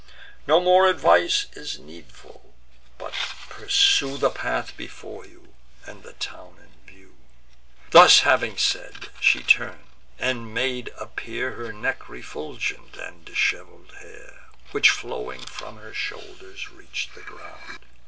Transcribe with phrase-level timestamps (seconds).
[0.47, 2.55] No more advice is needful;
[2.97, 3.13] but
[3.49, 5.53] pursue The path before you,
[5.85, 7.17] and the town in view."
[7.91, 9.85] Thus having said, she turn'd,
[10.17, 17.13] and made appear Her neck refulgent, and dishevel'd hair, Which, flowing from her shoulders, reach'd
[17.13, 17.77] the ground.